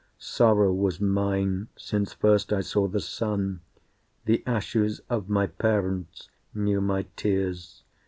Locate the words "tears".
7.15-7.83